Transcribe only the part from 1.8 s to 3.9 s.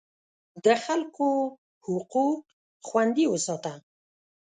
حقوق خوندي وساته.